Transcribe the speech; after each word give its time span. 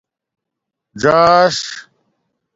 ژاݽ 1.01 1.55